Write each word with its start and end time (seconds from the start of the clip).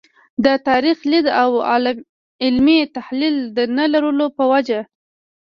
د 0.45 0.47
تاریخي 0.67 1.05
لید 1.13 1.25
او 1.41 1.49
علمي 2.43 2.79
تحلیل 2.97 3.35
د 3.55 3.59
نه 3.77 3.85
لرلو 3.93 4.27
په 4.37 4.43
وجه. 4.51 4.79